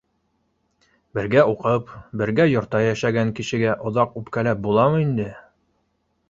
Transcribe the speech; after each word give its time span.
Бергә 1.17 1.43
уҡып, 1.51 1.91
бер 2.21 2.31
йортта 2.53 2.81
йәшәгән 2.87 3.35
кешегә 3.41 3.77
оҙаҡ 3.91 4.17
үпкәләп 4.23 4.65
буламы 4.65 5.05
инде?! 5.05 5.29